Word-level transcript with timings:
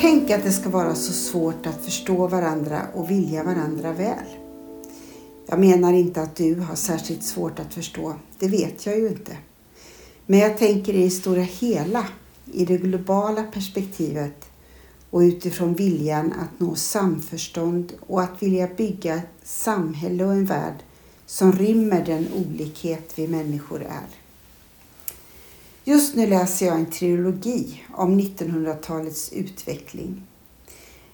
Tänk 0.00 0.30
att 0.30 0.42
det 0.42 0.52
ska 0.52 0.68
vara 0.68 0.94
så 0.94 1.12
svårt 1.12 1.66
att 1.66 1.84
förstå 1.84 2.26
varandra 2.26 2.82
och 2.94 3.10
vilja 3.10 3.44
varandra 3.44 3.92
väl. 3.92 4.24
Jag 5.46 5.60
menar 5.60 5.92
inte 5.92 6.22
att 6.22 6.36
du 6.36 6.54
har 6.54 6.74
särskilt 6.74 7.22
svårt 7.22 7.58
att 7.58 7.74
förstå, 7.74 8.14
det 8.38 8.48
vet 8.48 8.86
jag 8.86 8.98
ju 8.98 9.08
inte. 9.08 9.36
Men 10.26 10.38
jag 10.38 10.58
tänker 10.58 10.94
i 10.94 11.04
det 11.04 11.10
stora 11.10 11.40
hela, 11.40 12.06
i 12.52 12.64
det 12.64 12.76
globala 12.76 13.42
perspektivet 13.42 14.50
och 15.10 15.18
utifrån 15.18 15.74
viljan 15.74 16.32
att 16.32 16.60
nå 16.60 16.74
samförstånd 16.74 17.92
och 18.06 18.22
att 18.22 18.42
vilja 18.42 18.68
bygga 18.76 19.20
samhälle 19.42 20.24
och 20.24 20.32
en 20.32 20.46
värld 20.46 20.76
som 21.26 21.52
rymmer 21.52 22.04
den 22.06 22.26
olikhet 22.34 23.12
vi 23.14 23.28
människor 23.28 23.82
är. 23.82 24.27
Just 25.88 26.14
nu 26.14 26.26
läser 26.26 26.66
jag 26.66 26.74
en 26.74 26.90
trilogi 26.90 27.82
om 27.94 28.20
1900-talets 28.20 29.32
utveckling. 29.32 30.22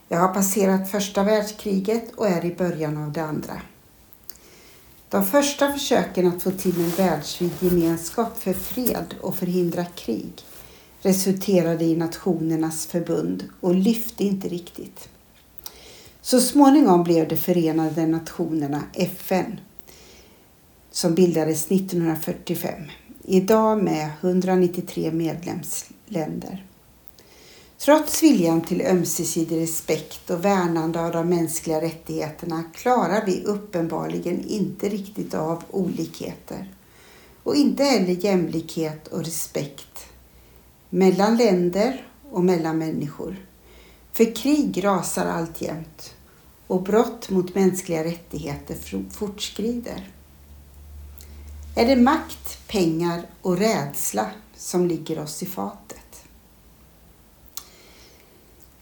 Jag 0.08 0.18
har 0.18 0.34
passerat 0.34 0.90
första 0.90 1.22
världskriget 1.22 2.12
och 2.14 2.28
är 2.28 2.44
i 2.44 2.54
början 2.54 2.96
av 2.96 3.12
det 3.12 3.22
andra. 3.22 3.60
De 5.08 5.24
första 5.26 5.72
försöken 5.72 6.26
att 6.26 6.42
få 6.42 6.50
till 6.50 6.80
en 6.80 6.90
världsvid 6.90 7.50
gemenskap 7.60 8.38
för 8.38 8.52
fred 8.52 9.14
och 9.20 9.36
förhindra 9.36 9.84
krig 9.84 10.32
resulterade 11.02 11.84
i 11.84 11.96
Nationernas 11.96 12.86
förbund 12.86 13.44
och 13.60 13.74
lyfte 13.74 14.24
inte 14.24 14.48
riktigt. 14.48 15.08
Så 16.20 16.40
småningom 16.40 17.04
blev 17.04 17.28
det 17.28 17.36
Förenade 17.36 18.06
Nationerna, 18.06 18.82
FN, 18.92 19.60
som 20.90 21.14
bildades 21.14 21.66
1945. 21.66 22.82
Idag 23.26 23.82
med 23.82 24.10
193 24.20 25.12
medlemsländer. 25.12 26.66
Trots 27.78 28.22
viljan 28.22 28.60
till 28.60 28.82
ömsesidig 28.82 29.60
respekt 29.60 30.30
och 30.30 30.44
värnande 30.44 31.00
av 31.00 31.12
de 31.12 31.28
mänskliga 31.28 31.80
rättigheterna 31.80 32.64
klarar 32.74 33.26
vi 33.26 33.44
uppenbarligen 33.44 34.44
inte 34.44 34.88
riktigt 34.88 35.34
av 35.34 35.62
olikheter 35.70 36.74
och 37.42 37.56
inte 37.56 37.84
heller 37.84 38.24
jämlikhet 38.24 39.08
och 39.08 39.24
respekt 39.24 40.06
mellan 40.90 41.36
länder 41.36 42.06
och 42.30 42.44
mellan 42.44 42.78
människor. 42.78 43.46
För 44.12 44.34
krig 44.36 44.84
rasar 44.84 45.26
alltjämt 45.26 46.14
och 46.66 46.82
brott 46.82 47.30
mot 47.30 47.54
mänskliga 47.54 48.04
rättigheter 48.04 48.76
fortskrider. 49.10 50.10
Är 51.76 51.86
det 51.86 51.96
makt, 51.96 52.68
pengar 52.68 53.22
och 53.42 53.58
rädsla 53.58 54.26
som 54.56 54.86
ligger 54.86 55.18
oss 55.18 55.42
i 55.42 55.46
fatet? 55.46 56.24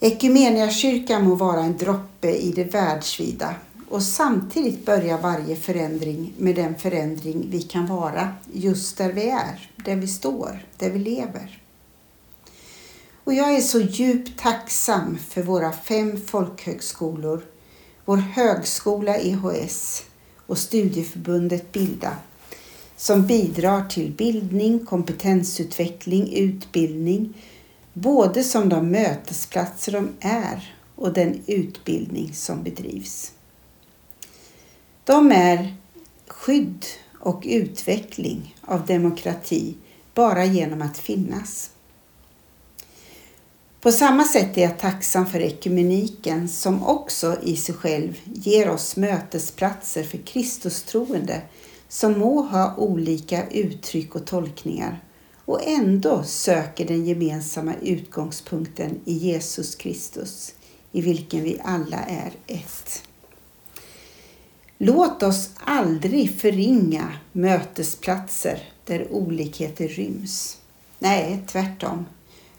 Ekumeniakyrkan 0.00 1.24
må 1.24 1.34
vara 1.34 1.60
en 1.60 1.76
droppe 1.76 2.30
i 2.30 2.52
det 2.52 2.64
världsvida 2.64 3.54
och 3.88 4.02
samtidigt 4.02 4.86
börjar 4.86 5.18
varje 5.18 5.56
förändring 5.56 6.32
med 6.38 6.54
den 6.54 6.74
förändring 6.74 7.46
vi 7.50 7.62
kan 7.62 7.86
vara 7.86 8.34
just 8.52 8.98
där 8.98 9.12
vi 9.12 9.28
är, 9.28 9.70
där 9.76 9.96
vi 9.96 10.08
står, 10.08 10.66
där 10.78 10.90
vi 10.90 10.98
lever. 10.98 11.62
Och 13.24 13.34
jag 13.34 13.54
är 13.54 13.60
så 13.60 13.80
djupt 13.80 14.38
tacksam 14.40 15.18
för 15.28 15.42
våra 15.42 15.72
fem 15.72 16.20
folkhögskolor, 16.26 17.44
vår 18.04 18.16
högskola 18.16 19.16
EHS 19.16 20.04
och 20.46 20.58
studieförbundet 20.58 21.72
Bilda 21.72 22.16
som 23.02 23.26
bidrar 23.26 23.84
till 23.84 24.12
bildning, 24.12 24.86
kompetensutveckling, 24.86 26.32
utbildning, 26.32 27.34
både 27.92 28.44
som 28.44 28.68
de 28.68 28.90
mötesplatser 28.90 29.92
de 29.92 30.10
är 30.20 30.74
och 30.96 31.12
den 31.12 31.42
utbildning 31.46 32.34
som 32.34 32.62
bedrivs. 32.62 33.32
De 35.04 35.32
är 35.32 35.74
skydd 36.26 36.84
och 37.20 37.42
utveckling 37.46 38.56
av 38.60 38.86
demokrati 38.86 39.74
bara 40.14 40.44
genom 40.44 40.82
att 40.82 40.98
finnas. 40.98 41.70
På 43.80 43.92
samma 43.92 44.24
sätt 44.24 44.58
är 44.58 44.62
jag 44.62 44.78
tacksam 44.78 45.26
för 45.26 45.40
ekumeniken 45.40 46.48
som 46.48 46.86
också 46.86 47.36
i 47.42 47.56
sig 47.56 47.74
själv 47.74 48.20
ger 48.24 48.70
oss 48.70 48.96
mötesplatser 48.96 50.02
för 50.02 50.18
Kristustroende 50.18 51.42
som 51.92 52.18
må 52.18 52.42
ha 52.42 52.76
olika 52.76 53.48
uttryck 53.48 54.14
och 54.14 54.26
tolkningar 54.26 55.00
och 55.44 55.66
ändå 55.66 56.22
söker 56.22 56.86
den 56.86 57.06
gemensamma 57.06 57.74
utgångspunkten 57.82 59.00
i 59.04 59.12
Jesus 59.12 59.74
Kristus 59.74 60.54
i 60.92 61.00
vilken 61.00 61.42
vi 61.42 61.60
alla 61.64 61.96
är 61.96 62.32
ett. 62.46 63.02
Låt 64.78 65.22
oss 65.22 65.50
aldrig 65.64 66.40
förringa 66.40 67.12
mötesplatser 67.32 68.62
där 68.84 69.12
olikheter 69.12 69.88
ryms. 69.88 70.58
Nej, 70.98 71.42
tvärtom. 71.46 72.06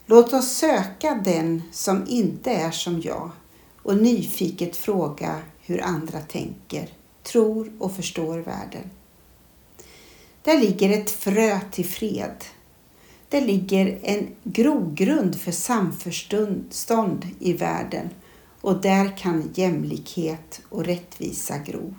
Låt 0.05 0.33
oss 0.33 0.51
söka 0.51 1.21
den 1.25 1.61
som 1.71 2.03
inte 2.07 2.51
är 2.51 2.71
som 2.71 3.01
jag 3.01 3.29
och 3.83 3.97
nyfiket 3.97 4.75
fråga 4.75 5.41
hur 5.61 5.81
andra 5.81 6.19
tänker, 6.19 6.89
tror 7.23 7.71
och 7.79 7.95
förstår 7.95 8.37
världen. 8.37 8.89
Där 10.43 10.59
ligger 10.59 10.89
ett 10.89 11.11
frö 11.11 11.59
till 11.71 11.85
fred. 11.85 12.43
Där 13.29 13.41
ligger 13.41 13.99
en 14.03 14.27
grogrund 14.43 15.35
för 15.35 15.51
samförstånd 15.51 17.27
i 17.39 17.53
världen 17.53 18.09
och 18.61 18.81
där 18.81 19.17
kan 19.17 19.51
jämlikhet 19.55 20.61
och 20.69 20.85
rättvisa 20.85 21.57
gro. 21.57 21.93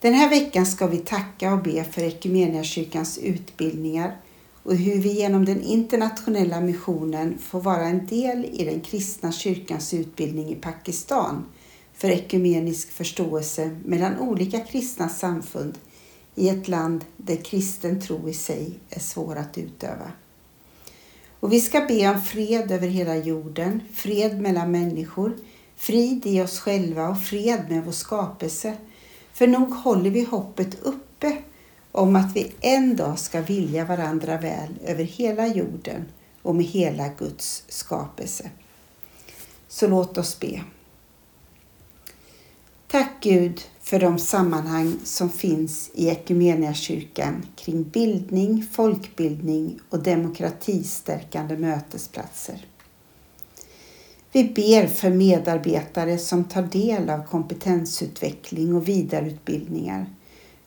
Den 0.00 0.14
här 0.14 0.30
veckan 0.30 0.66
ska 0.66 0.86
vi 0.86 0.98
tacka 0.98 1.52
och 1.52 1.62
be 1.62 1.84
för 1.84 2.02
Equmeniakyrkans 2.02 3.18
utbildningar 3.18 4.16
och 4.62 4.76
hur 4.76 5.02
vi 5.02 5.12
genom 5.12 5.44
den 5.44 5.62
internationella 5.62 6.60
missionen 6.60 7.38
får 7.38 7.60
vara 7.60 7.84
en 7.84 8.06
del 8.06 8.44
i 8.44 8.64
den 8.64 8.80
kristna 8.80 9.32
kyrkans 9.32 9.94
utbildning 9.94 10.48
i 10.48 10.54
Pakistan 10.54 11.44
för 11.94 12.08
ekumenisk 12.08 12.90
förståelse 12.90 13.76
mellan 13.84 14.18
olika 14.18 14.60
kristna 14.60 15.08
samfund 15.08 15.78
i 16.38 16.48
ett 16.48 16.68
land 16.68 17.04
där 17.16 17.36
kristen 17.36 18.00
tro 18.00 18.28
i 18.28 18.32
sig 18.32 18.78
är 18.90 19.00
svår 19.00 19.36
att 19.36 19.58
utöva. 19.58 20.12
Och 21.40 21.52
vi 21.52 21.60
ska 21.60 21.80
be 21.80 22.08
om 22.08 22.22
fred 22.22 22.72
över 22.72 22.88
hela 22.88 23.16
jorden, 23.16 23.82
fred 23.92 24.40
mellan 24.40 24.70
människor, 24.70 25.36
frid 25.76 26.26
i 26.26 26.40
oss 26.40 26.58
själva 26.58 27.08
och 27.08 27.22
fred 27.22 27.64
med 27.68 27.84
vår 27.84 27.92
skapelse. 27.92 28.76
För 29.32 29.46
nog 29.46 29.74
håller 29.74 30.10
vi 30.10 30.24
hoppet 30.24 30.80
uppe 30.82 31.36
om 31.92 32.16
att 32.16 32.36
vi 32.36 32.52
en 32.60 32.96
dag 32.96 33.18
ska 33.18 33.40
vilja 33.40 33.84
varandra 33.84 34.38
väl 34.38 34.78
över 34.84 35.04
hela 35.04 35.46
jorden 35.46 36.04
och 36.42 36.54
med 36.54 36.66
hela 36.66 37.08
Guds 37.08 37.64
skapelse. 37.68 38.50
Så 39.68 39.88
låt 39.88 40.18
oss 40.18 40.40
be. 40.40 40.62
Tack 42.88 43.12
Gud 43.20 43.60
för 43.88 44.00
de 44.00 44.18
sammanhang 44.18 44.98
som 45.04 45.30
finns 45.30 45.90
i 45.94 46.08
Equmeniakyrkan 46.08 47.46
kring 47.56 47.82
bildning, 47.82 48.66
folkbildning 48.72 49.80
och 49.90 50.02
demokratistärkande 50.02 51.56
mötesplatser. 51.56 52.66
Vi 54.32 54.44
ber 54.44 54.86
för 54.86 55.10
medarbetare 55.10 56.18
som 56.18 56.44
tar 56.44 56.62
del 56.62 57.10
av 57.10 57.26
kompetensutveckling 57.26 58.74
och 58.74 58.88
vidareutbildningar 58.88 60.06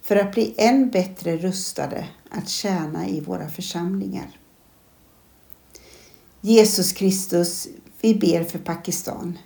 för 0.02 0.16
att 0.16 0.32
bli 0.32 0.54
än 0.58 0.90
bättre 0.90 1.38
rustade 1.38 2.08
att 2.30 2.50
tjäna 2.50 3.08
i 3.08 3.20
våra 3.20 3.50
församlingar. 3.50 4.40
Jesus 6.42 6.94
Kristus, 6.94 7.68
vi 8.02 8.16
ber 8.16 8.44
för 8.44 8.60
Pakistan. 8.60 9.38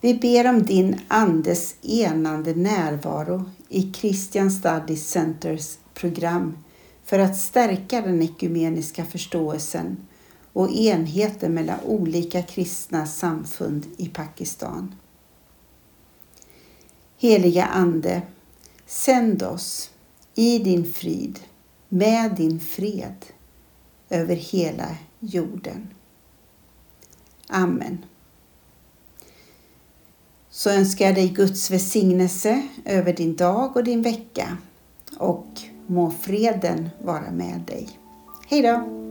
Vi 0.00 0.14
ber 0.14 0.48
om 0.48 0.62
din 0.62 1.00
Andes 1.08 1.74
enande 1.82 2.54
närvaro 2.54 3.44
i 3.68 3.92
Christian 3.92 4.50
Studies 4.50 5.10
Centers 5.10 5.78
program 5.94 6.58
för 7.04 7.18
att 7.18 7.36
stärka 7.36 8.00
den 8.00 8.22
ekumeniska 8.22 9.04
förståelsen 9.04 9.96
och 10.52 10.70
enheten 10.70 11.54
mellan 11.54 11.80
olika 11.84 12.42
kristna 12.42 13.06
samfund 13.06 13.86
i 13.96 14.08
Pakistan. 14.08 14.94
Heliga 17.18 17.64
Ande, 17.64 18.22
sänd 18.86 19.42
oss 19.42 19.90
i 20.34 20.58
din 20.58 20.92
frid, 20.92 21.40
med 21.88 22.34
din 22.36 22.60
fred 22.60 23.26
över 24.10 24.36
hela 24.36 24.96
jorden. 25.20 25.88
Amen 27.48 28.04
så 30.56 30.70
önskar 30.70 31.06
jag 31.06 31.14
dig 31.14 31.28
Guds 31.28 31.70
välsignelse 31.70 32.62
över 32.84 33.12
din 33.12 33.36
dag 33.36 33.76
och 33.76 33.84
din 33.84 34.02
vecka 34.02 34.56
och 35.18 35.46
må 35.86 36.10
freden 36.10 36.88
vara 37.02 37.30
med 37.30 37.60
dig. 37.66 37.88
Hej 38.48 38.62
då! 38.62 39.05